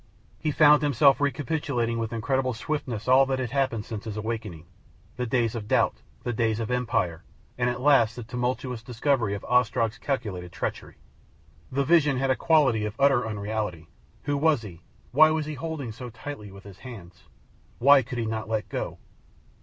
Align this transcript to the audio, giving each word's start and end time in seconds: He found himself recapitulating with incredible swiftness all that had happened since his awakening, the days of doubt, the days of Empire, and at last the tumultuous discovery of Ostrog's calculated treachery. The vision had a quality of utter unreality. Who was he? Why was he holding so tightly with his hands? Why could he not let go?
He 0.39 0.49
found 0.49 0.81
himself 0.81 1.21
recapitulating 1.21 1.99
with 1.99 2.11
incredible 2.11 2.55
swiftness 2.55 3.07
all 3.07 3.27
that 3.27 3.37
had 3.37 3.51
happened 3.51 3.85
since 3.85 4.05
his 4.05 4.17
awakening, 4.17 4.65
the 5.15 5.27
days 5.27 5.53
of 5.53 5.67
doubt, 5.67 6.01
the 6.23 6.33
days 6.33 6.59
of 6.59 6.71
Empire, 6.71 7.23
and 7.55 7.69
at 7.69 7.81
last 7.81 8.15
the 8.15 8.23
tumultuous 8.23 8.81
discovery 8.81 9.35
of 9.35 9.45
Ostrog's 9.45 9.99
calculated 9.99 10.51
treachery. 10.51 10.95
The 11.71 11.85
vision 11.85 12.17
had 12.17 12.31
a 12.31 12.35
quality 12.35 12.83
of 12.83 12.95
utter 12.99 13.27
unreality. 13.27 13.89
Who 14.23 14.37
was 14.37 14.63
he? 14.63 14.81
Why 15.11 15.29
was 15.29 15.45
he 15.45 15.53
holding 15.53 15.91
so 15.91 16.09
tightly 16.09 16.51
with 16.51 16.63
his 16.63 16.79
hands? 16.79 17.25
Why 17.77 18.01
could 18.01 18.17
he 18.17 18.25
not 18.25 18.49
let 18.49 18.69
go? 18.69 18.97